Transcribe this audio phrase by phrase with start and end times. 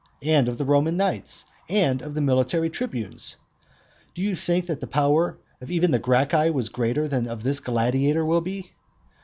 [0.23, 1.45] and of the Roman knights?
[1.69, 3.35] and of the military tribunes?
[4.15, 7.43] Do you think that the power of even the Gracchi was greater than that of
[7.43, 8.71] this gladiator will be?